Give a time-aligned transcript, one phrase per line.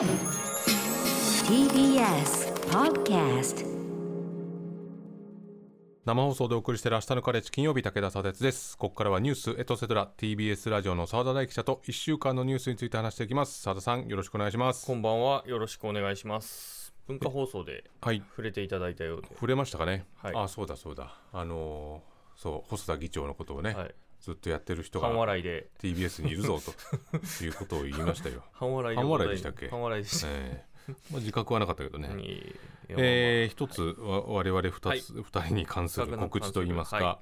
[0.00, 0.08] TBS
[2.70, 3.66] Podcast
[6.06, 8.78] 生放送でお送りしている明日のカレッジ金曜日武田砂鉄です。
[8.78, 13.60] ここからはニュースエトセトラ TBS ラジオの澤田大記者と1週間のニュースについて話していきます。
[13.60, 14.86] 澤田さんよろしくお願いします。
[14.86, 15.44] こんばんは。
[15.46, 16.94] よろしくお願いします。
[17.06, 18.22] 文化放送ではい。
[18.30, 20.34] 触れていただいたようで、触れましたかね、はい。
[20.34, 21.12] あそうだそうだ。
[21.30, 26.72] あのーそう細田議長のことをね、はい、ずっとやってる人半が笑いで、TBS にいるぞと
[27.44, 29.68] いうことを言いましたよ、半笑い半笑いでしたっけ？
[29.68, 30.26] 半笑いでした。
[30.28, 30.92] ええ。
[31.10, 32.56] まあ、自覚はなかったけどね、いい
[32.88, 35.00] えー一つ、わ我々二つ、はい。
[35.00, 37.18] 二人に関する告知といいますか、は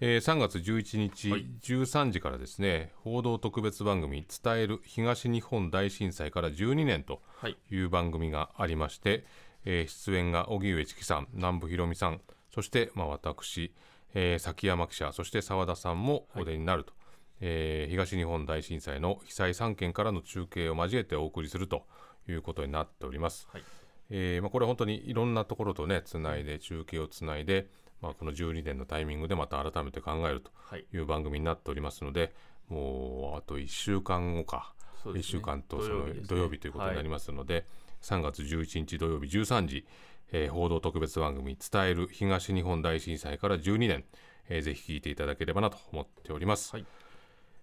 [0.00, 1.46] えー3月11日、はい。
[1.62, 7.56] 13時からですね報道特別番組「伝える東日本大震災から12年」とはい。
[7.70, 9.24] いう番組がありまして、
[9.64, 12.20] えー出演が荻上チキさん南部ひろみさん
[12.50, 13.72] そして、まあ、私、
[14.14, 16.92] えー崎山記者そして澤田さんもお出になると、
[17.40, 21.86] えー東日本大震災の被災3県からの中継を交えてお送りすると
[22.28, 23.48] いうことになっております。
[23.52, 23.62] はい。
[24.10, 27.68] えーまあ、これ本当にいろんなところとねつないで中継をつないで、
[28.00, 30.84] まあ、この12年のタイミングでまた改めて考えるとはい。
[30.92, 32.32] いう番組になっておりますので
[32.68, 34.72] もうあと1週間後か、
[35.04, 35.22] 1ね。
[35.22, 37.66] 週間とその土曜日ということになりますので、
[38.02, 39.86] 3月11日土曜日13時、
[40.32, 44.04] えー報道特別番組「伝える東日本大震災から12年」
[44.48, 46.72] えーぜひ聞いていただければなと思っております。
[46.74, 46.86] はい。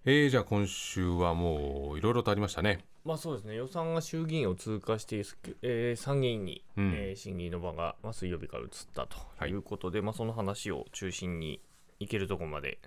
[0.05, 2.85] えーじゃあ今週はもういろいろとありましたね。
[3.03, 5.17] まあそうですね、予算が衆議院を通過して、
[5.61, 6.94] えー参議院に、うん。
[6.95, 9.50] えー審議の場が、まあ、水曜日から移ったとはい。
[9.50, 11.59] いうことで、まあ、その話を中心に
[12.00, 12.79] いけるところまで、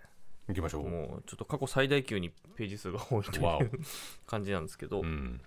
[0.48, 0.88] 行きましょう。
[0.88, 3.70] もうちょっと過去最大級にページ数が多いとわいう
[4.26, 5.40] 感じなんですけど、うん、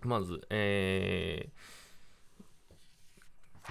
[0.00, 1.85] まず、えー、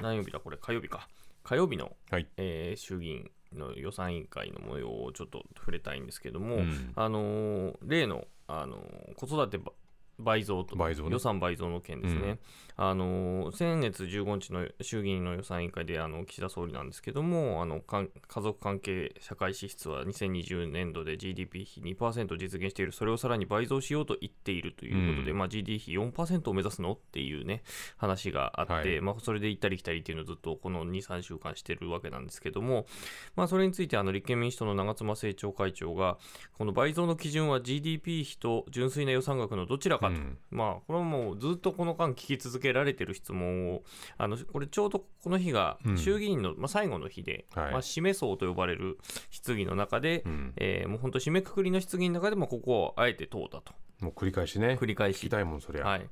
[0.01, 1.07] 何曜日だ、これ、火曜日か。
[1.43, 2.27] 火曜日の、はい。
[2.37, 9.71] えー衆議院の予算委員会の模様をちょっと触れたいんですけども、うんあのー例の、あのー子育てば
[10.19, 11.11] 倍増と倍増ね。
[11.11, 12.39] 予算倍増の件ですね、
[12.77, 18.07] あのー先月15日の衆議院の予算委員会であの岸田総理なんですけどもあの家
[18.41, 22.91] 族関係社会支出は2020年度で GDP 比2%実現している。
[22.91, 25.37] それをさらに倍増しようと言っているということで、うん。
[25.37, 27.63] まあ、GDP 比4%を目指すのっていうね
[27.97, 29.01] 話があって、はい。
[29.01, 32.85] まあ、それで行ったり来たりっていうのをずっとこの2、3週間してるわけなんですけども、
[33.35, 36.17] まあ、それについてあの立憲民主党の長妻政調会長が、
[36.57, 43.83] この倍増の基準は GDP 比と純粋な予算額のどちらかと、うんまあ、これはもうずっとこの間聞き続けられてる質問を、
[44.17, 48.97] あのこれちょうどこの日がうん衆議院の、まあ、最後の日で、はいまあ、締め層と呼ばれる
[49.31, 53.73] 質疑の中で、うんえーもう本当、締めくくりの質疑の中でもここをあえて通ったと。
[54.01, 54.77] もう繰り返しね。
[54.79, 55.85] 繰り返し聞きたいもん、そりゃ。
[55.85, 56.07] はい、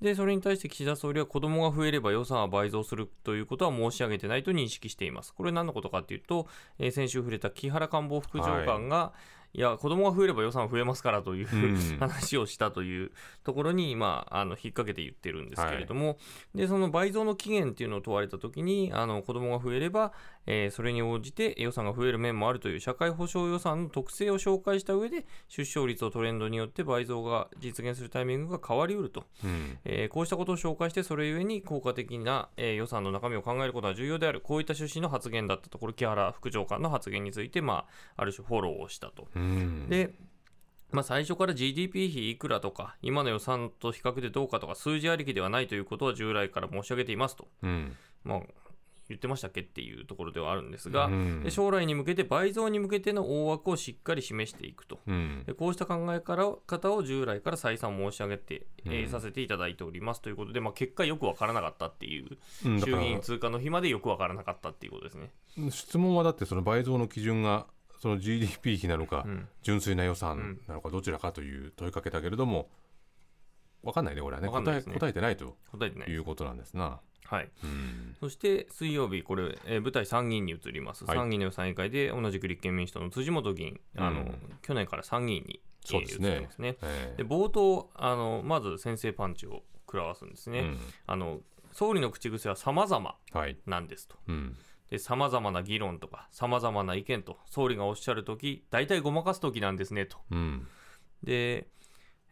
[0.00, 5.34] でそれに対して岸田総理は子どもが増えれば予算は倍増するということは申し上げてないと認識しています。
[5.34, 13.12] これ何のことかというと、えー先週触れた木原官房副長官が、い、や、子どもが増えれば予算増えますからという、うん 話をしたという
[13.44, 16.18] ところに、まあ、あの引っ掛けて言ってるんですけれども、
[16.54, 20.12] でその倍増の期限っていうのを問われたときに、あの子どもが増えれば、
[20.46, 29.24] えーそれに応じて予算が増える面もあるという社会保障予算の特性を紹介した上で、出生率をトレンドによって倍増が実現するタイミングが変わりうると。
[29.44, 29.78] うん。
[29.84, 37.86] えーこうしたことを紹介して、それゆえに効果的な、えー予算の中身を考えることが重要である、こういった趣旨の発言だったところ、木原副長官の発言について、ま
[38.16, 39.28] あ、ある種フォローをしたと。
[39.38, 39.88] うん。
[39.88, 40.14] で、
[40.90, 47.48] まあ、最初から GDP 比いくらとか、今の予算と比較でどうかとか、数字ありきではないということは従来から申し上げていますと。
[47.62, 47.96] うん。
[48.24, 48.40] まあ
[49.08, 55.00] 言ってましたっけっていうところではあるんですが、うんで将来に向けて倍増に向けての大枠をしっかり示していくと。
[55.06, 55.44] うん。
[55.46, 65.30] でこうした考えから方を従来から再三申し上げて、えーうんさせていただいておりますということで、まあ、結果よくわからなかったっていう、衆議院通過の日までよくわからなかったっていうことですね。
[65.70, 67.66] 質問はだってその倍増の基準が
[67.98, 72.68] その GDP 比なのか、ん純粋な予算なのかどちらかという問いかけたけれども
[73.82, 74.76] 分かんないねこれはねね答
[75.08, 76.16] えてないと答えてないです。
[76.16, 77.00] いうことなんですな。
[77.24, 77.50] はい。
[77.62, 81.04] うんそして水曜日、これ、えー舞台参議院に移ります。
[81.04, 86.76] はい参議院の予算委員会で、同じく立憲民主党の辻元議員、あの、うん去年から参議院に、えーそうですね移りますね。
[86.82, 90.60] ええで冒頭あの、まず先制パンチを食らわすんですね。
[90.60, 91.40] うんあの
[91.72, 93.58] 総理の口癖は様々はい。
[93.66, 94.16] なんですと。
[94.26, 94.56] うん。
[94.90, 100.18] で、様々な議論とか、様々な意見と、総理がおっしゃるとき、大体ごまかすときなんですねと。
[100.30, 100.66] うん。
[101.22, 101.68] で、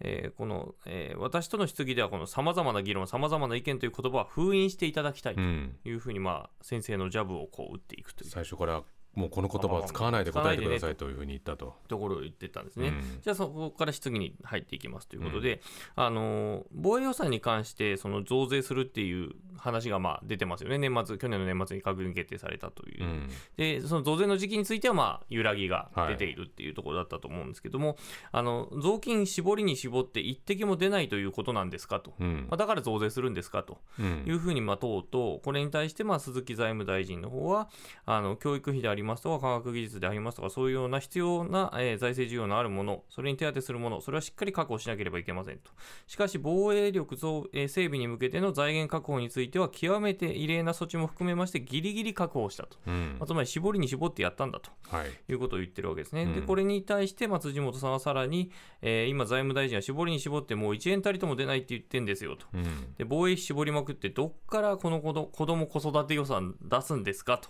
[0.00, 5.76] えーこの、えー私との質疑では、この様々な議論、様々な意見という言葉は封印していただきたいとうん。
[5.84, 8.82] いうふうに、まあ、先生のジャブをこう打っていくという最初から
[9.16, 11.74] もうこの言葉を使わないで答えてくださいというふうに言ったと。
[11.88, 12.88] ところを言ってたんですね。
[12.88, 13.20] うん。
[13.22, 15.62] じゃあそこから質疑に入っていきますということで、
[15.96, 23.30] あの防衛予算に関してその増税するっていう話がまあ出てますよね、年末、去年の年末に閣議決定されたという、うん。
[23.56, 27.96] でその増税の時期については、まあ、揺らぎが出ているっていうところだったと思うんですけども、
[28.32, 32.46] あの雑巾絞りに絞って一滴も出ないということなんですかと、うん。
[32.48, 33.78] まあ、だから増税するんですかと。
[33.98, 34.24] うん。
[34.26, 37.68] いうふうにまあ問うと、これに対してまあ鈴木財務大臣の方は、
[38.04, 45.70] あの教育費でありますとか、科学技術でありますとか、そういうような必要な、えー財政需要のあるもの、それに手当てするもの、それはしっかり確保しなければいけませんと。
[46.06, 52.76] しかし、防衛力増、えー整備に向けての財源確保については、極めて異例な措置も含めまして、ギリギリ確保したと。
[52.86, 54.70] うんまあつまり、絞りに絞ってやったんだと。
[54.88, 56.26] はいいうことを言ってるわけですね。
[56.26, 58.50] で、うんこれに対して、まあ、辻元さんはさらに、
[58.82, 62.46] えー今、財務大臣は絞りに絞って、もう1円たりとも出ないって言ってんですよと。
[62.54, 67.48] うんで防衛費絞りまくって、どっからこの子ど子供子育て予算出すんですかと、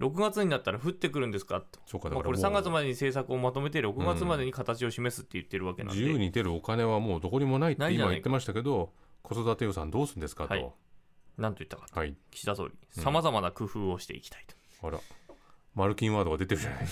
[0.00, 1.60] 6月になったら降ってくるんですか？
[1.60, 8.12] と、そうかだまあ、これからもう3月までに政策をまとめて、6月までに形を示すって言ってるわけなんで、自由に出るお金はもうどこにもないってないじゃないか。
[8.12, 8.92] 今言ってましたけど
[9.22, 10.54] 子育て予算どうするんですかと。
[10.54, 10.72] はい
[11.38, 12.14] なんと言ったかと、はい。
[12.30, 13.02] 岸田総理、うん。
[13.02, 14.86] さまざまな工夫をしていきたいと。
[14.86, 14.98] あら。
[15.74, 16.86] マルキンワードが出てるじゃない。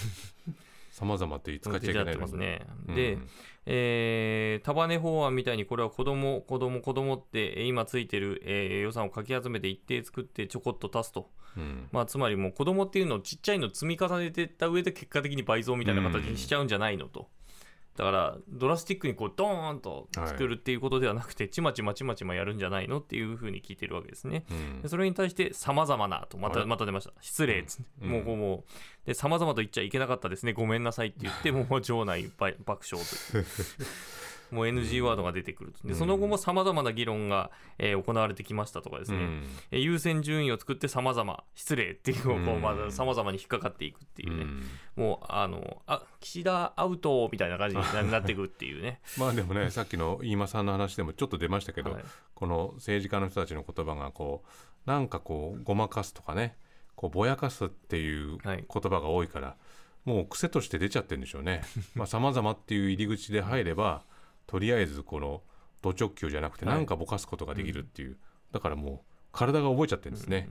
[0.90, 2.66] さまざまって使っちゃいけないのますね。
[2.88, 2.94] うん。
[2.94, 3.18] で、
[3.66, 11.88] えー束ね法案みたいにこれは子供子供子供ってえー今ついてる、えー予算をかき集めて一定作ってちょこっと足すと、うん。
[11.92, 17.28] まあ、つまりもう子供っていうのをちっちゃいの積み重ねていった上で結果的に倍増みたいな形にしちゃうんじゃないのと。
[17.98, 24.44] だからドラスティックにこうドーンと作るっていうことではなくて、ちまちまちまちまやるんじゃないのっていうふうに聞いてるわけですね。
[24.48, 24.82] うん。
[24.82, 28.10] でそれに対して、さまざまなと、またまた出ました、失礼っつって、うん。
[28.10, 28.64] もうこうもう、
[29.04, 33.46] で、さまざまと言っちゃいけなかったですね、ごめんなさいって言って、もう場内ば爆笑という。
[34.50, 35.86] もう NG ワードが出てくると。
[35.86, 39.44] で、その後もさまざまな議論が、えー行われてきましたとかですね、うん。
[39.70, 44.62] えー優先順位を作ってさまざま、失礼っていうのをまださまざまに引っかかっていくっていうね、うん。
[44.96, 49.00] もう、あの、あ、岸田アウトみたいな感じにな なっていくっていうね。
[49.18, 52.04] まあでもねさっきの飯間さんの話でもちょっと出ましたけど、はい。
[52.34, 54.48] この政治家の人たちの言葉がこう
[54.88, 56.56] なんかこうごまかすとかね
[56.94, 58.64] こうぼやかすっていうはい。
[58.72, 59.56] 言葉が多いから、
[60.04, 61.62] もう癖として出ちゃってるんでしょうね。
[61.94, 64.02] まあ様々っていう入り口で入れば
[64.48, 65.42] とりあえずこの
[65.80, 68.16] ド直球じゃなくてはいなんかぼかすことができるっていう、
[68.52, 68.98] だからもう
[69.30, 70.48] 体が覚えちゃってるんですね。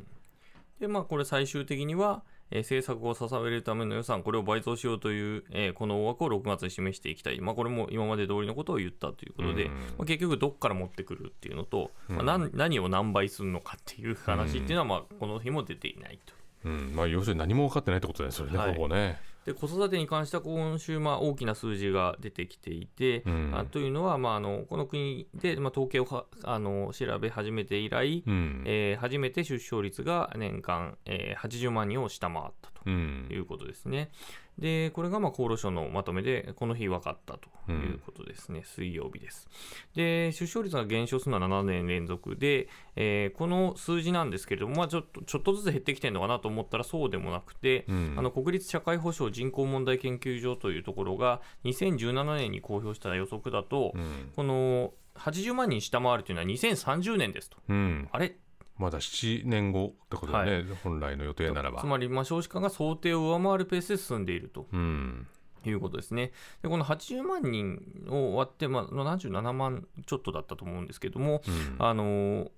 [0.80, 7.42] で、まあ、これ最終的には、えー政策を支えるための予算、これを倍増しようという、えーこの大枠を6月に示していきたい。
[7.42, 16.34] まあ、これも今まで通りのことを言ったということで、うんまあ、結局どっから持ってくるっていうのと、まあ、うん何何を何倍するのかっていう話っていうのは、まあ、この日も出ていないと。
[16.66, 19.20] うんまあ、要するに何も分かってないってことですよね、はいほぼね。
[19.48, 32.77] で子育てに関しては今週、まあ、大きな数字が出てきていて、うんあというのは、まあ、あのこの国で、まあ、統計をはあの調べ始めて以来、うんえー初めて出生率が年間、えー80万人を下回ったと。
[32.86, 33.28] うん。
[33.32, 34.10] いうことですね。
[34.58, 39.48] で、これがまあ厚労省のまとめで、この日分かったということですね、水曜日です。
[39.96, 48.16] で、出生率が減少するのは7年連続で、えーこの数字なんですけれども、まあ、ちょっとちょっとずつ減ってきてるのかなと思ったらそうでもなくて、うん。
[48.18, 54.32] あの国立社会保障人口問題研究所というところが、2017年に公表した予測だと、うん。
[54.36, 57.58] この80万人下回るというのは2030年ですと。
[57.70, 58.08] うん。
[58.12, 58.36] あれ？
[58.78, 61.82] まだ7年後ってことだね、本来の予定ならば。
[61.82, 64.68] つまりまあ少子化が想定を上回るペースで進んでいると。
[64.72, 65.28] うん
[65.66, 66.32] いうことですね。
[66.62, 72.52] で、この80万人を割って、まあ、77万ちょっとだったと思うんですけども、うんあのー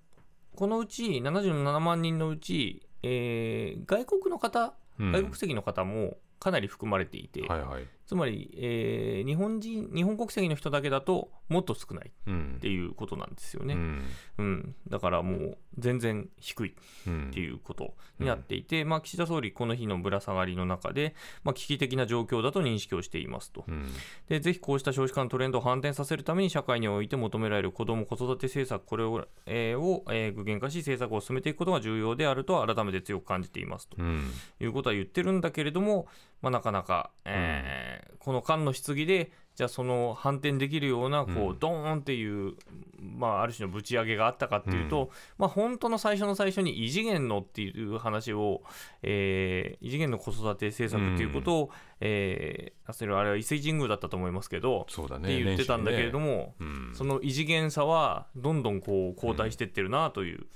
[0.55, 7.87] このうち77万人のうち、えー外国の方、うん外国籍の方もかなり含まれていて、はいはい。
[8.09, 12.55] つまり、えー日本人、日本国籍の人だけだともっと少ないうん。
[12.57, 13.75] っていうことなんですよね。
[13.75, 14.03] うん。
[14.39, 16.73] うん、だからもう全然低い
[17.05, 21.13] うんっていうことになっていて、まあ、岸田総理、この日のぶら下がりの中で、
[21.43, 23.63] まあ、危機的な状況だと認識をしていますと。
[23.67, 23.85] うん。
[24.27, 36.07] でぜひこうした少子化のトレンドを反転させるために社会において求められる子ども・子育て政策、これを,、えーをえー具現化し、政策を進めていくことが重要であると改めて強く感じていますとうんいうことは言ってるんだけれども、
[36.41, 41.59] まあ、なかなか、えーこの間の棺で、じゃあその反転できるようなこう、うん。
[41.59, 42.53] ドーンっていう、
[42.97, 48.63] まあ、ある種のぶち上げがあったかっていうと、まあ、本当の最初の最初に異次元のっていう話を、
[49.01, 55.25] えー異次元の子育て政策っていうことを、えーあそれあれは伊勢神宮だったと思いますけど、そうだね。
[55.25, 56.91] って言ってたんだけれども、も、うん。
[56.93, 60.47] その異次元さはどんどんこう後退してってるなという、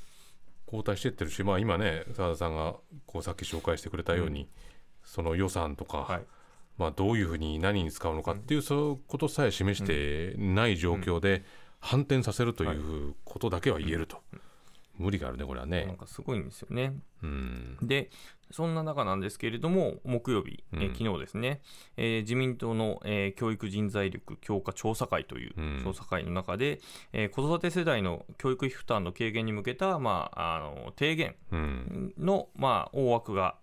[0.66, 4.50] 交代してってるし、まあ、今ね澤田さんがこうさっき紹介してくれたように、
[5.04, 6.26] その予算とか、はい
[6.84, 11.44] まあ、どういうふうに何に使うのかっていう、そういうことさえ示してない状況で
[11.80, 14.18] 反転させるということだけは言えると。
[15.00, 16.94] 無理があるねこれはなんねかすごいんですよね。
[17.24, 17.78] うん。
[17.82, 18.12] で、
[18.52, 20.96] そんな中なんですけれども、木曜日、えーうん。
[20.96, 21.62] 昨日ですね、
[21.98, 25.82] えー自民党の、えー教育人材力強化調査会といううん。
[25.84, 26.80] 調査会の中で、
[27.12, 32.14] えー子育て世代の教育費負担の軽減に向けた、まあ、あの提言うん。
[32.20, 33.56] の、まあ、大枠が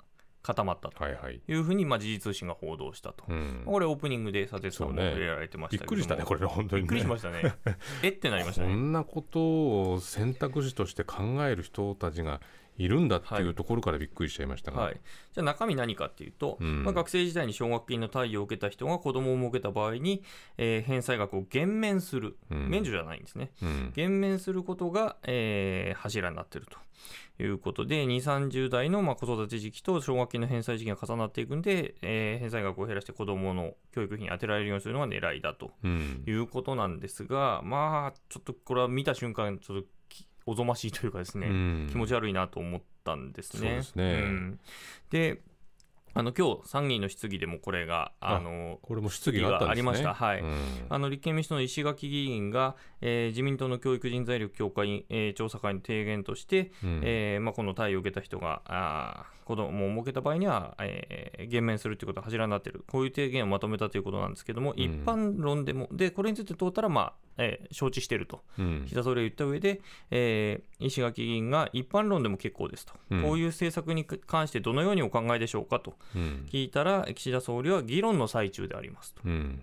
[0.42, 3.24] 固まったとはいうふうに、まあ、時事通信が報道したと。
[3.28, 7.54] うんこれオープニングで佐哲さんも触れられてましたけどもびっくりしたねこれ本当にねびっくりしましたね。
[8.02, 8.68] えってなりましたね。
[8.68, 12.40] こんなことを選択肢として考える人たちが
[12.80, 16.82] いるんだっていうところからびっくりしちゃいましたが、はい、じゃあ中身何かっていうと、うん。
[16.82, 20.22] まあ、学生時代に奨学金の貸与を受けた人が子供を設けた場合に、
[20.56, 22.70] えー返済額を減免する、うん。
[22.70, 23.52] 免除じゃないんですね。
[23.62, 23.92] うん。
[23.94, 36.24] 減免することが、えー柱になっているということで2 3 0代のまあ子育て時期と奨学金の返済時期が重なっていくんで、えー返済額を減らして子供の教育費に充てられるようにするのが狙いだとうん。
[36.26, 39.86] いうことなんですがまあちょっとこれは見た瞬間ちょっとき
[40.46, 41.88] おぞましいというかですね、うん。
[41.90, 43.60] 気持ち悪いなと思ったんですね。
[43.60, 44.20] そうですね。
[44.20, 44.60] ん。
[45.10, 45.42] で
[46.12, 50.12] あの今日参議院の質疑でもこれがあのこれも質疑がありました。
[50.12, 50.40] はい。
[50.40, 50.56] うん。
[50.88, 57.00] あの立憲民主党の石垣議員が、えー自民党の教育人材力強化委員、えー調査会の提言として、うん。
[57.04, 62.84] えーまあ、この貸与を受けた人があー子供を設けた場合には、えー減免するということが柱になっている。
[62.88, 64.80] こういう提言をまとめたということなんですけども、うん。
[64.80, 68.42] 一般論でもでこれについて通ったら、まあえー承知していると。
[68.58, 68.82] うん。
[68.86, 69.80] 岸田総理は言った上で、
[70.10, 73.22] えー石垣議員が一般論でも結構ですと、うん。
[73.22, 76.46] こういう政策に関してどのようにお考えでしょうかとうん。
[76.50, 79.22] 聞いたら、岸田総理は議論の最中でありますと。
[79.24, 79.62] うん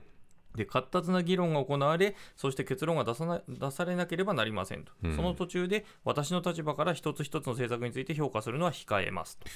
[0.58, 5.16] で活発な議論が行われ、そして結論が出さな出されなければなりませんと、うん。
[5.16, 9.46] その途中で私の立場から一つ一つの政策について評価するのは控えますと。
[9.46, 9.50] っ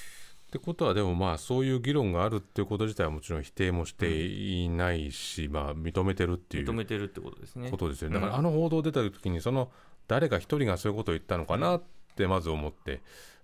[0.52, 7.70] てことはでもまあそういう議論があるっていうこと自体はもちろん否定もしていないし、まあ認めてるってい認うめてるってことですね。
[7.70, 9.70] ことですよね、うんだからあの報道出た時にその
[10.08, 11.82] 誰か一人がそういうことを言ったのかなっ
[12.16, 13.00] てまず思って。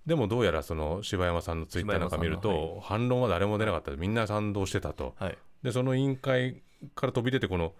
[0.06, 3.90] でもどうやらその柴山さんのツイッターなんか見ると反論は誰も出なかった。
[3.92, 5.14] みんな賛同してたと。
[5.18, 6.62] はいでその委員会
[6.94, 7.72] から飛び出てこの、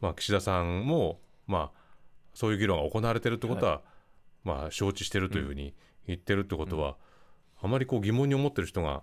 [0.00, 1.82] まあ、岸田さんもまあ
[2.34, 3.82] そういう議論が行われてるってことは、
[4.44, 5.74] まあ承知してるというふうに
[6.06, 6.96] 言ってるってことは、
[7.60, 9.02] あまりこう疑問に思ってる人が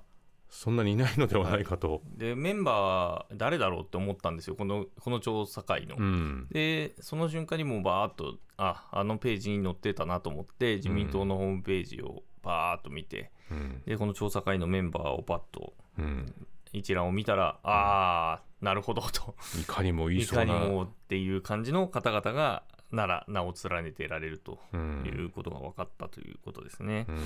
[0.50, 5.96] そんなにいないのではないかと、でメンバー誰だろうって思ったんですよ、このこの調査会の。
[5.96, 6.48] うん。
[6.50, 13.84] でその瞬間にもうバーっとああのページに載ってたなと思って自民党のホームページをバーっと見て、うん。
[13.86, 16.34] でこの調査会のメンバーをパッとうん、
[16.74, 19.36] 一覧を見たら、ああなるほどと。
[19.60, 25.04] いかにも言いいそうなかにもっていう感じの方々がなら名を連ねてられるとうん。
[25.06, 27.06] いうことが分かったということですね。
[27.08, 27.18] うん。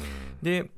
[0.42, 0.70] で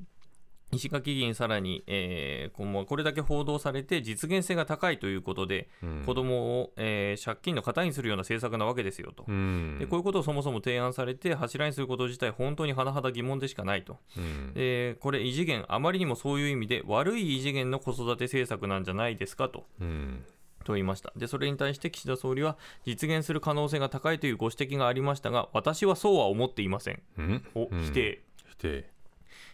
[0.71, 6.03] 石垣議員、さらに、えーこのこれだけ報道されて実現性が高いということで、うん。
[6.05, 9.25] 子どもを、えー借金の型にするような政策なわけですよと。
[9.27, 9.77] うん。
[9.79, 14.53] でこういうことをそもそも提案されて柱にすること自体本当に甚だ疑問でしかないと、うん。
[14.53, 19.65] でこれ異次元あまりにもそういう意味で悪い異次元の子育て政策なんじゃないですかと。
[19.79, 20.25] うん。
[20.63, 21.13] と言いました。
[21.15, 27.01] でそれに対して岸田総理は実現する可能性が高いというご指摘がありましたが私はそうは思っていません。
[27.17, 27.45] うん。
[27.53, 28.94] を否定、否定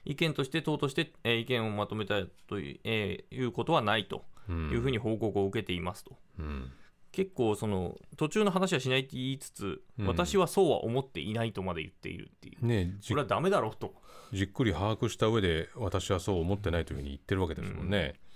[0.05, 4.69] 意見として党として、えー意見をまとめたという,、えーいうことはないとうん。
[4.71, 6.71] いうふうに報告を受けていますと、うん。
[7.11, 10.07] 結構その途中の話はしないって言いつつ、うん。
[10.07, 12.65] 私はそうは思っていないとまで言っているっていう。
[12.65, 13.93] ねじこれはダメだろうと。
[14.33, 18.13] じっくり把握した上で私はそう思ってないというふうに言ってるわけですもんね。
[18.25, 18.30] うん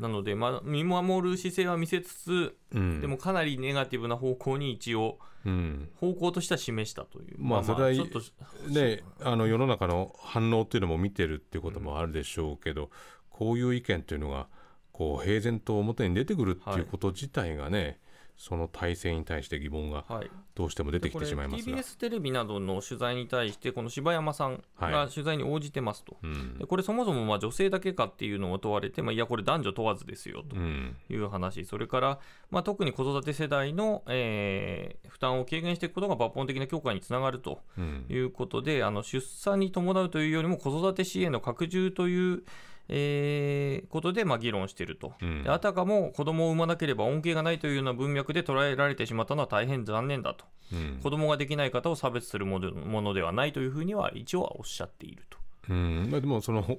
[0.00, 3.00] なので、まあ、見守る姿勢は見せつつ、うん。
[3.00, 5.88] でもかなりネガティブな方向に一応うん。
[5.96, 7.36] 方向としては示したという。
[7.38, 8.20] まあそれはちょっと
[8.68, 12.90] ね、あの世の中の反応っていうのも見てるっていうこともあるでしょうけど、
[13.30, 14.48] こういう意見っていうのが
[14.92, 17.98] こう平然と表に出てくるっていうこと自体がね、
[18.42, 21.70] その体制に対して疑問がはい、どうしても出てきてしまいますが。
[21.70, 24.92] これ TBS テレビなどの取材に対してこの柴山さんはい。
[24.92, 26.58] が取材に応じてますと、うん。
[26.58, 30.96] でこれそもそもまあ女性だけかっていうのを問われて、まあ、いやこれ男女問わずですよとうん。
[31.08, 32.18] いう話、それから、
[32.50, 38.06] まあ、特に子育て世代の、えー負担を軽減していくことが抜本的な強化につながるとうん。
[38.08, 42.42] いうことで、あの出産に伴うというよりも子育て支援の拡充という、
[42.88, 45.14] えーことで、まあ、議論していると。
[45.20, 50.44] うんであたかも子供を産まなければ恩恵がないというような文脈で捉えられてしまったのは大変残念だと。
[50.72, 55.38] うん子供ができない方を差別するものではないというふうには一応はおっしゃっていると。
[55.68, 56.78] うんまあ、でもその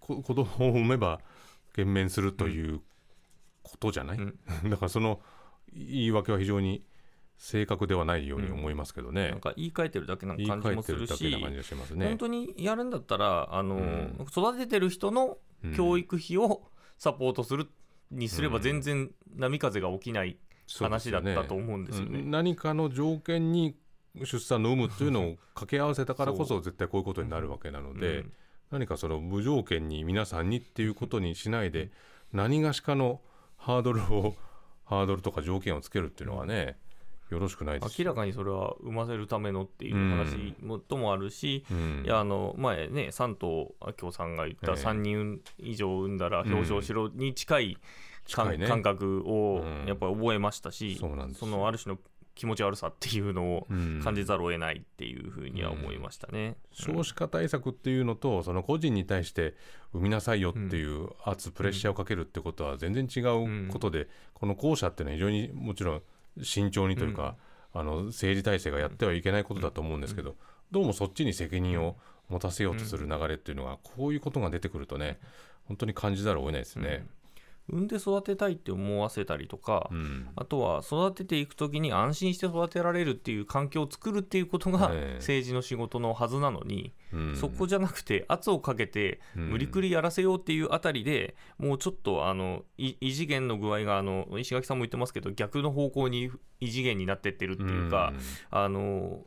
[0.00, 1.20] 子供を産めば
[1.74, 2.80] 減免するという
[3.62, 4.38] ことじゃない、うん
[4.70, 5.20] だからその
[5.74, 6.82] 言い訳は非常に
[7.42, 12.06] 正確ではないように思いますけどね、なんか言い換えてるだけな感じもするし、感じがしますね。
[12.06, 12.18] 本。
[12.18, 14.26] 当にやるんだったら、あのうん。
[14.30, 15.74] 育ててる人のうん。
[15.74, 16.62] 教育費を
[16.98, 17.68] サポートする
[18.12, 20.36] にすれば全然波風が起きない
[20.78, 22.20] 話だったと思うんですよね。
[22.20, 22.30] うん。
[22.30, 23.76] 何かの条件に
[24.22, 28.32] 出産の有無というのを 掛け合わせたからこそ絶対こういうことになるわけなので、うん。
[28.70, 31.90] 何かその無条件に皆さんにっていうことにしないで
[32.32, 33.20] 何がしかの
[33.56, 34.36] ハードルを
[34.84, 36.78] ハードルとか条件をつけるっていうのはね
[37.32, 42.02] よろしくない明らかにそれは産ませるためのっていう話もともあるし、うん。
[42.04, 44.76] いやあの前ね山東明夫さんが言ったええ。
[44.76, 47.78] 3人以上産んだら表彰しろに近い
[48.30, 48.68] 感,、近いね。
[48.68, 49.86] 感覚をうん。
[49.86, 51.50] やっぱり覚えましたし、そうなんですよ。
[51.50, 51.98] のある種の
[52.34, 54.00] 気持ち悪さっていうのをうん。
[54.04, 56.56] 感じざるを得ないっていうふうには思いましたね。
[56.70, 59.54] 少子化対策っていうのとその個人に対して
[59.94, 66.02] 産みなさいよっていう圧プレッシャーをかけるってことは全然違うことで、この後者っていうのは非常にもちろん
[66.40, 67.36] 慎重にというか、
[67.74, 70.36] あの政治体制がやってはいけないことだと思うんですけど、
[70.70, 71.96] どうもそっちに責任を
[72.28, 75.18] 持たせようとする流れっていうのがこういうことが出てくるとね
[75.68, 77.06] 本当に感じざるを得ないですね。
[77.68, 80.28] 産んで育てたいって思わせたりとか、うん。
[80.36, 85.16] あとは育てていくときに安心して育てられるっていう環境を作るっていうことがええ。
[85.16, 87.36] 政治の仕事のはずなのに、うん。
[87.36, 89.50] そこじゃなくて圧をかけてうん。
[89.50, 98.12] 無理くりやらせようっていうあたりでもうちょっとあのい異次元の具合があの石垣さんも言ってますけど逆の方向に異次元になってってるっていうか、
[98.50, 99.24] あの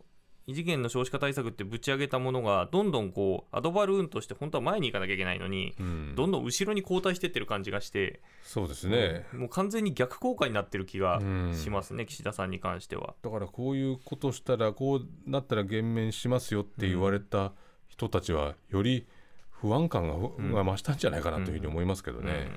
[0.48, 6.14] 異次元の少子化対策ってぶち上げたものがどんどんこうアドバルーンとして本当は前に行かなきゃいけないのに、うん。
[6.16, 11.56] どんどん後ろに後退してってる感じがして、そうですね、もう完全に逆効果になってる気がうん。
[11.56, 13.16] しますね、岸田さんに関しては。
[13.24, 17.54] だからこういうことしたらこうなったら減免しますよって言われた
[17.88, 19.08] 人たちはより
[19.50, 22.52] 不安感が,、が増したんじゃないかなというふうに思いますけどね。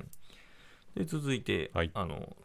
[0.97, 1.05] うん。
[1.05, 1.91] で続いて、はい。
[1.95, 2.37] あの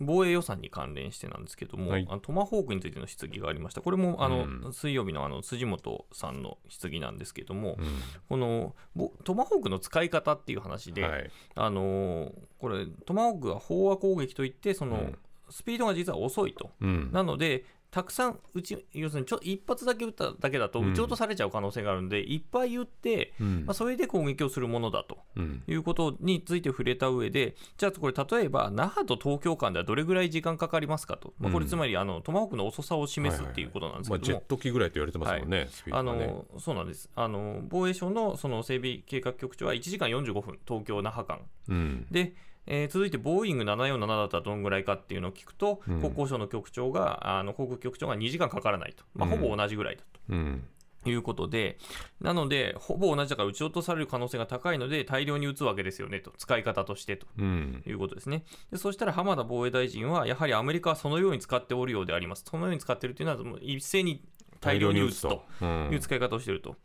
[0.00, 2.06] 防衛予算に関連してなんですけども、はい。
[2.08, 4.72] あのトマホークについての質疑がありました、これもあの、うん。
[4.72, 7.86] 水曜日のあの辻元さんの質疑なんですけども、うん。
[8.28, 11.30] このぼトマホークの使い方っていう話で、はい。
[11.54, 15.18] あのーこれ、トマホークは飽和攻撃といって、その、うん。
[15.48, 16.70] スピードが実は遅いと。
[16.80, 17.10] うん。
[17.12, 20.92] なので、たくさん撃ち、要するにちょ一発だけ撃っただけだと、うん。
[20.92, 23.64] 撃ち落とされちゃう可能性があるので、いっぱい撃って、うん。
[23.66, 25.18] まあ、それで攻撃をするものだと。
[25.36, 25.62] うん。
[25.66, 36.02] いうことについて触れた上で、じゃあこれ、例えば那覇と東京間ではどれぐらい時間かかりますかと、まあ、これ、つまりあのトマホークの遅さを示すっていうことなんですまあ、ジェけども、ット機ぐらいと言われてますもんね、スピーあ。
[36.02, 37.10] のそうなんです。
[37.14, 41.40] あの防衛省のその整備計画局長は1時間45分、東京・那覇間。
[41.68, 42.06] うん。
[42.10, 42.34] で、
[42.66, 46.00] えー続いて、ボーイング747だったらどのぐらいかっていうのを聞くと、うん。
[46.00, 49.38] 国交省の局長が、あの航空局長が2時間かからないと、まあ、うん。
[49.38, 50.20] ほぼ同じぐらいだと。
[50.30, 50.64] うん。
[51.06, 51.78] いうことで、
[52.20, 57.26] なので、ほぼ同じだから撃ち落とされる可能性が高いので、大量に撃つわけですよねと、使い方としてと。
[57.38, 57.82] うん。
[57.86, 58.44] いうことですね。
[58.70, 62.44] でそしたら浜田防衛大臣は、やはりアメリカはそのように使っておるようであります。
[62.46, 64.22] そのように使っているというのは、一斉に
[64.60, 65.44] 大量に撃つと。
[65.62, 65.88] うん。
[65.92, 66.76] いう使い方をしていると。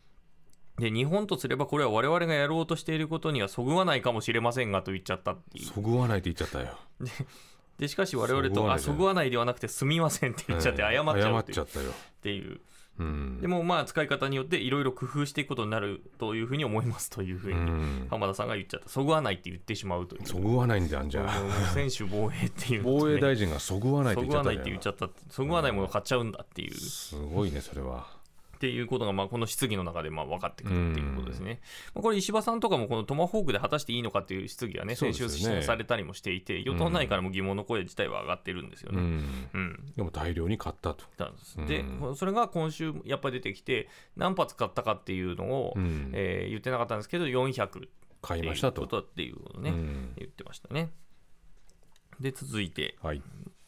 [0.77, 5.65] で日本とすれば、これは我々がやろうとしていることにはそぐわないかもしれませんがと言っちゃったっていう。
[5.65, 6.77] そぐわないって言っちゃったよ。
[7.77, 11.89] でしかし我々と、あそぐわないではなくてすみませんって言っちゃって、謝っちゃう謝っっていうちゃったよ。
[11.89, 12.59] っていう。
[12.97, 18.88] うんでもまあ使い方によっていろいろ工夫していくことになるというふうに思いますというふううにん浜田さんが言っちゃった。
[18.88, 20.25] そぐわないって言ってしまうという。
[20.25, 21.29] そぐわないんじゃんじゃ
[21.73, 28.07] 選手防衛っていうね防衛大臣がそぐわないってそ言っちゃったじゃんぐわないって言っちゃったそぐわないものを買っちゃうんだっていう、すごいねそれは。
[28.56, 31.60] っていうことがまあこの質疑の中でまあ分かってくるっていうことですね。
[31.94, 35.30] まあこれ石破さんとかもこのトマホークで果たしていいのかっていう質疑はね先週
[35.62, 39.00] されたりもしていて与党内からも疑問の声自体は上がってるんですよね。
[39.00, 39.06] うん
[39.54, 41.06] うんでも大量に買ったと。
[41.68, 47.88] でそれが今週やっぱり出てきて何発買ったかっていうのを、うんえー言ってなかったんですけど400
[48.22, 48.82] 買いましたと。
[48.82, 50.91] ことっていうことをね、うん言ってましたね。
[52.20, 53.22] で続いてはい。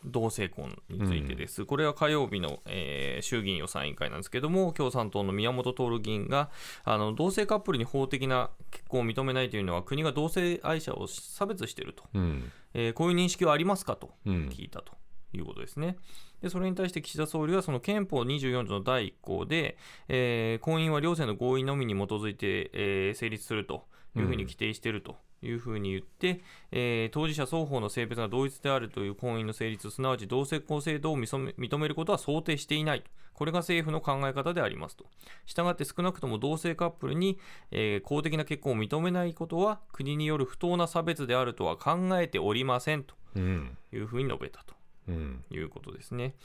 [0.08, 6.50] 同性婚についてです、これは火曜日の、えー衆議院予算委員会なんですけども、共産党の宮本徹議員が
[6.84, 12.52] あの同性カップルに法的な結婚を認めないというのは、国が同性愛者を差別していると、うん。
[12.74, 14.12] えーこういう認識はありますかと。
[14.26, 14.50] うん。
[14.50, 14.94] 聞いたと
[15.34, 15.98] いうことですね。
[16.42, 25.16] でそれに対して岸田総理は、その憲法24条の第1項で、えー婚姻は両性の合意のみに基づいて、えー成立するというふうに規定していると。
[25.42, 35.06] いうふうに言って、えー当事者双方の性別が同一であるという婚姻の成立、すなわち同性婚制度を認めることは想定していないと、これが政府の考え方でありますと。
[35.46, 37.40] したがって少なくとも同性カップルに、
[37.72, 44.78] えー公的な結婚を認めないことは、国による不当な差別であるとは考えておりませんとうんいうふうに述べたと。
[45.08, 46.36] うんいうことですね。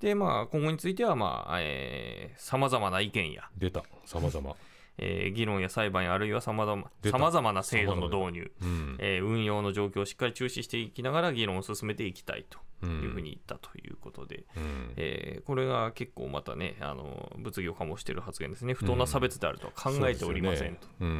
[0.00, 4.56] で、まあ、今後については、まあ、えー、様々な意見や、出た様々。
[5.02, 7.18] えー議論や裁判や、あるいは様々出た。
[7.18, 8.96] 様々な制度の導入、うん。
[9.00, 14.92] えー運用の状況をしっかり注視していきながら議論を進めていきたいとうんいうふうに言ったということで、うん。
[14.96, 18.74] えーこれが結構またね、あの物議を醸している発言ですね。
[18.74, 20.82] 不当な差別であるとは考えておりませんと。
[20.82, 21.14] そうですよね。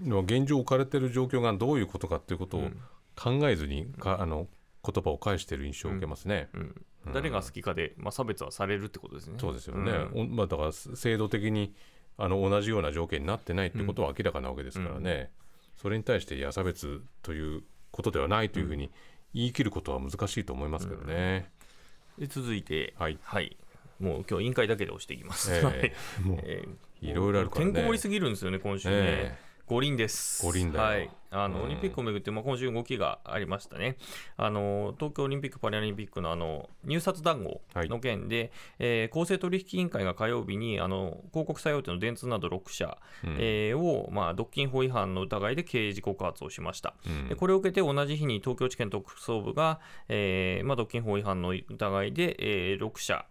[0.00, 2.70] うん、でも現状置かれている状況がどういうことかっていうことを
[3.14, 4.48] 考えずにか、あの
[4.84, 6.48] 言葉を返している印象を受けますね。
[6.54, 6.84] うん。
[7.12, 9.36] 誰が好きかで、まあ、差別はされるってことですね。
[9.38, 9.92] そうですよね、
[10.28, 11.72] まあ、だから制度的に
[12.18, 15.30] あの同じような条件になってないってことは明らかなわけですからね、
[15.76, 18.90] それに対していや差別ということではないというふうに
[19.34, 21.50] 言い切ることは難しいと思いますけどね。
[22.18, 23.18] で続いて、はい。
[24.00, 25.54] もう今日委員会だけで押していきます。
[25.54, 25.74] えはい。
[25.76, 27.72] えもうえーいろいろあるからね。
[27.72, 28.94] てんこ盛りすぎるんですよね、今週ね。
[28.96, 30.46] え五輪です。
[30.46, 31.10] 五輪だよはい。
[31.32, 33.96] あの、うんオリンピックをめぐって、まあ、今週動きがありましたね。
[34.36, 46.94] あの、東京オリンピック・パラリンピックのあの、入札談合の件で、えー公正取引委員会が火曜日に、あの、広告最大手の電通など6社、うんえーを、まあ、独禁法違反の疑いで刑事告発をしました。
[47.04, 53.26] うんでこれを受けて同じ日に東京地検特捜部が、えーまあ、独禁法違反の疑いで、えー6社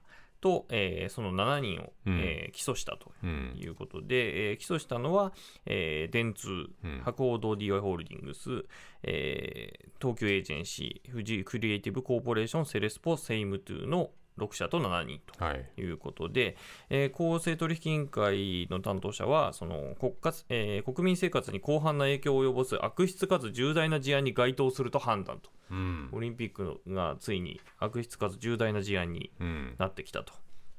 [0.46, 2.20] と、えーその7人を、うん。
[2.20, 3.54] えー起訴したとうん。
[3.60, 5.34] いうことで、えー起訴したのは、
[5.66, 6.50] えー電通、
[6.84, 7.02] うん。
[7.04, 8.64] 博報堂 DY ホールディングス、
[9.04, 15.44] えー東急エージェンシー、富士クリエイティブコーポレーション、セレスポ、セイムトゥの6社と7人と。
[15.44, 16.58] はいうことで、
[16.90, 30.34] えー公正取引委員会の担当者は、その国家えー国民生活に広範な影響を及ぼす悪質かつ重大な事案に該当すると判断と、うんオリンピックがついに悪質かつ重大な事案にうんなってきたと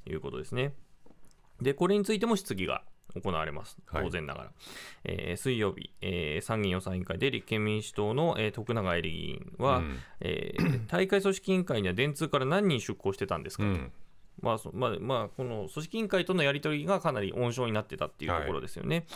[0.07, 0.75] いうことですね。
[1.61, 2.83] で、これについても質疑が
[3.21, 4.05] 行われます、はい。
[4.05, 4.53] 当然ながら。
[5.05, 9.99] えー水曜日、えー参議院予算委員会で立憲民主党の、えー徳永エリ議員は、うん。
[10.21, 13.69] えー大会組織委員会には電通から何人出向してたんですかと。
[13.69, 13.93] うん。
[14.43, 19.07] まあそまあまあ、この組織委員会とのやり取りがかなり温床になってたっていうところですよね。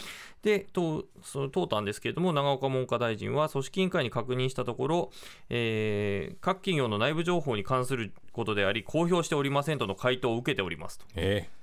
[0.42, 5.10] で、とその通ったんですけれども、長岡文科大臣は組織委員会に確認したところ、
[5.50, 11.04] えー各企業の内部情報に関することであり、公表しておりませんとの回答を受けておりますと。
[11.16, 11.59] えー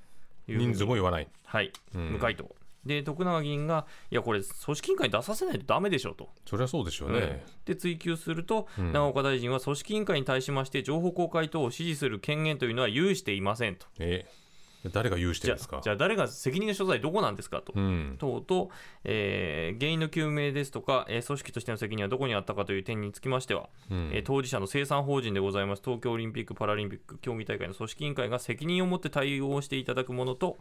[0.48, 1.28] 人数も言わない。
[1.46, 2.56] はい、うん無回答。
[2.86, 6.30] で、徳永議員が、いや、これ、組織委員会に出させないとダメでしょと。
[6.46, 7.44] そりゃそうでしょうね。
[7.66, 13.86] で追及すると、うん長岡大臣は組織委員会に対しまして情報公開等を指示する権限というのは有していませんと。
[14.00, 14.47] えー
[14.94, 15.82] 誰が有してるんですか？
[15.84, 17.74] じゃあ誰が責任の所在どこなんですかと。
[17.76, 18.70] うん等と、
[19.04, 30.58] えー原因の究明ですとか、えー組織としての責任はどこにあったかという点につきましては、うんえー当事者の生産法人でございます東京オリンピック・パラリンピック競技大会の組織委員会が責任を持って対応していただくものと、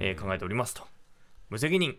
[0.00, 0.82] えー考えておりますと。
[1.50, 1.96] 無責任。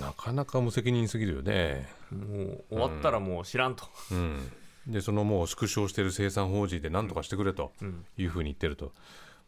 [0.00, 1.88] なかなか無責任すぎるよね。
[2.12, 3.86] もう終わったらもう知らんと。
[4.12, 4.52] うん、
[4.86, 8.92] でそのもう縮小している生産法人で何とかしてくれとうんいうふうに言ってると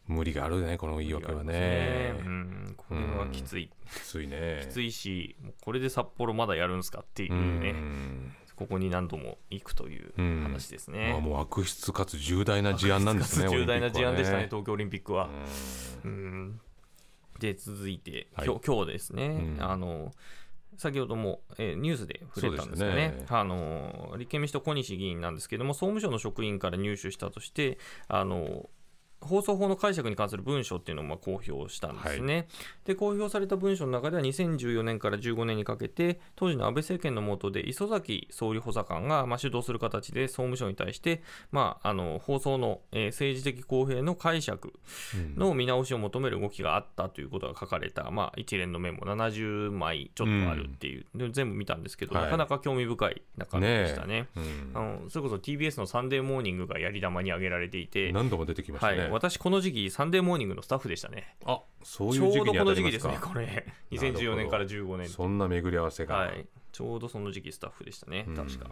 [0.07, 2.13] 無理があるねこの言い訳はね。
[2.19, 3.69] うん、これはきつい。
[3.93, 4.59] きついね。
[4.61, 8.35] きついし、これで札幌まだやるんすかっていううね、ん。
[8.55, 10.43] ここに何度も行くといううん。
[10.43, 11.19] 話ですまあ、ね。
[11.21, 15.29] もう悪質かつ重大な事案なんですね重大な事案でしたね、オリンピッ東京オリンピックは。
[17.39, 18.47] で、続いて、はい。
[18.47, 19.63] 今日今日ですね、うん。
[19.63, 20.11] あの
[20.77, 23.25] 先ほども、えーニュースで触れたんですよねね。
[23.29, 28.69] あの立憲民主党小西議員なんですけども、総務省の職員から入手したとして、あの
[29.21, 32.47] 放送法の解釈に関する文書っていうのをまあ公表したんですね、
[32.85, 44.73] で公表された文書の中では2014年から15年にかけて当時の安倍政権の下で磯崎総理補佐官がまあ主導する形で総務省に対して、まあ、あの放送の、えー政治的公平の解釈
[45.35, 52.25] の見直しを求める動きがあったということが書かれた、まあ、一連のメモ70枚ちょっとあるっていう、で全部見たんですけど、はい。
[52.25, 54.27] なかなか興味深い中身でしたね。
[54.35, 54.71] うん。
[54.73, 61.35] あのそれこそ TBS のサンデーモーニングがやり玉に挙げられていて、何度も出てきましたね、はい、私、この時期、サンデーモーニングのスタッフでしたね。
[61.45, 63.45] あそういちょうう時期にどこの時期ですね、これ。
[63.45, 65.09] なる2014ほど年から15年。
[65.09, 68.71] そんな巡り合わせが、はい、ちょうどその時期スタッフでしたねうん、確か。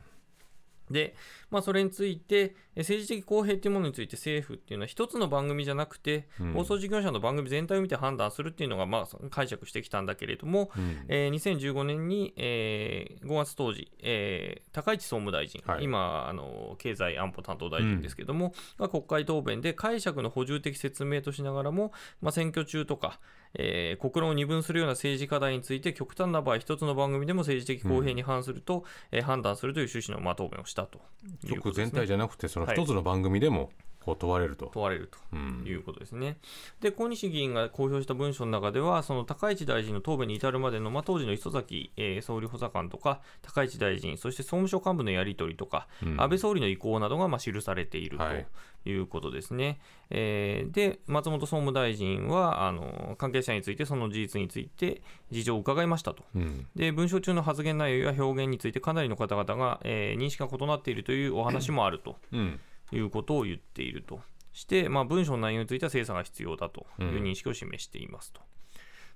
[0.91, 1.15] で、
[1.49, 6.53] まあ、それについて、え政治的公平というものについて政府っていうのは一つの番組じゃなくて、うん。
[6.53, 11.05] 放送事業者の番組全体を見て判断するっていうのが、まあ、解釈してきたんだけれども、うん。
[11.07, 15.83] えー2015年に、えー5月当時、えー高市総務大臣、はい。
[15.83, 23.19] 今あの、経済安保担当大臣ですけども、が国会答弁で解釈の補充的説明としながらも、まあ、選挙中とか、
[23.55, 30.99] えー国論を二分するような政治課題について、極端な場合、一つの番組でも政治的公平に反すると、えー判断するという趣旨の、まあ、答弁をしたと
[31.43, 31.55] ね。
[31.55, 33.69] 局全体じゃなくてそのはい一つの番組でも
[34.05, 35.17] 問われると、問われると。
[35.33, 36.37] うんいうことですね。
[36.81, 48.45] で、小西議員が公表した文書の中では、その高市大臣の答弁に至るまでの、まあ、当時の磯崎、えー総理補佐官とか、高市大臣、そして総務省幹部のやり取りとか、うん安倍総理の意向などがまあ記されているはい
[48.83, 49.79] ということですね。
[50.09, 56.23] えーで、松本総務大臣はあの関係者について、その事実について事情を伺いましたと。
[56.35, 62.59] うんで文書中の発言内容や表現についてかなりの方々が、えー認識が異なっているというお話もあるとうん
[62.91, 64.21] いうことを言っていると。
[64.51, 68.41] して、まあ、文書の内容については精査が必要だという認識を示していますと。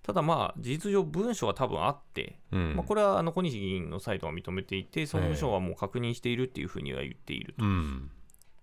[0.04, 2.76] ただまあ事実上文書は多分あって、うん。
[2.76, 7.64] まあ、これはあの小西議員のサイトが認めていて総務省はもう確認しているっていうふうには言っていると。
[7.64, 8.12] うん。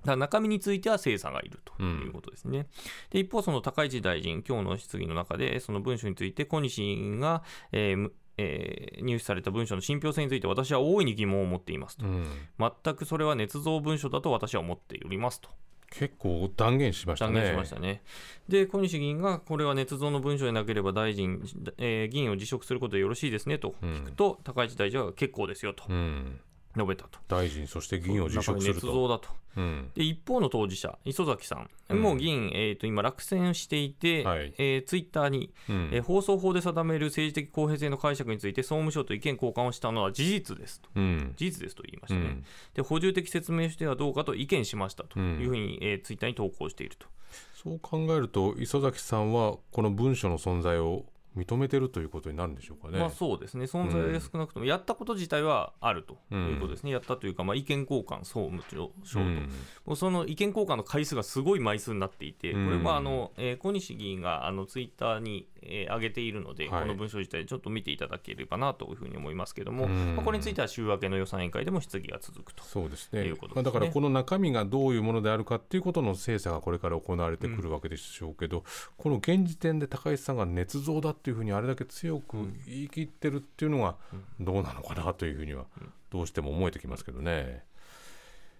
[0.04, 2.66] だ中身については精査がいるということですね。
[3.10, 7.42] で一方、その高市大臣、今日の質疑の中で、その文書について、小西議員が、
[7.72, 12.26] えーえー入手された文書の信憑性について私は大いに疑問を持っていますと、うん、
[12.58, 15.48] 全くそれは捏造文書だと私は思っておりますと。
[15.90, 17.34] 結構断言しましたね。
[17.34, 18.02] 断言しましたね。
[18.48, 21.42] で、小西議員がこれは捏造の文書でなければ大臣、
[21.78, 25.84] えー議員を辞職することでよろしいですねと聞くと、高市大臣は結構ですよと。
[25.88, 26.40] うん、
[26.76, 27.18] 述べたと。
[27.28, 28.86] 大臣そして議員を辞職する中身捏と。
[28.92, 29.28] 造だと。
[29.56, 42.28] うんで一方の当事者、磯崎さん、うんもう議員、えー、と今、落選していて、はいえーツイッターに、うんえー放送法で定める政治的公平性の解釈について、総務省と意見交換をしたのは事実ですと、うん事実ですと言いましうたね。
[42.30, 47.08] んで補充的説明してはどうかと意見しましたとうんいうふうに、えーツイッターに投稿していると。
[47.54, 51.04] そう考えると磯崎さんはこの文書の存在を
[51.36, 52.98] 認めてるということになるんでしょうかね。
[52.98, 59.48] まあそうですね、存在が少なくとも、やったこと自体はあるということですね、やったというか、まあ、意見交換、総務省と、うん
[59.84, 66.82] もうその意見交換の回数がすごい枚数になっていて、これうんはあの、えー小西議員があのツイッターに、えー上げているので、はい。
[66.82, 70.16] この文書自体、ちょっと見ていただければなというふうに思いますけれども、うん。
[70.16, 72.62] まあこれについては週明けの予算委員会でも質疑が続くと。
[72.64, 73.24] そうですね。
[73.24, 73.62] いうことですね。
[73.62, 78.64] まあ、だからこの中身がどういうものであるかっていうことの精査がこれから行われてくるわけでしょうけど、
[78.96, 83.96] この現時点で高市さんが捏造だっていうふうにあれだけ強く言い切ってるっていうのが
[84.40, 85.66] どうなのかなというふうには
[86.10, 87.64] どうしても思えてきますけどね。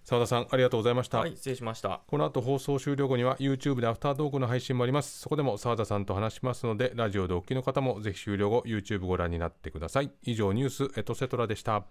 [0.05, 2.03] 澤田さんありがとうございました、はい、失礼しました。
[2.07, 5.21] この後放送終了後には YouTube でアフタートークの配信もあります。
[5.21, 10.11] そこでも澤田さんと話しますのでラジオでお聞きの方もぜひ終了後 YouTube ご覧になってください。
[10.23, 11.85] 以上ニュースエトセトラでした